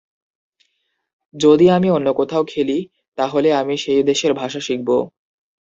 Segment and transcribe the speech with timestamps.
[1.35, 2.77] যদি আমি অন্য কোথাও খেলি,
[3.17, 4.89] তাহলে আমি সেই দেশের ভাষা শিখব।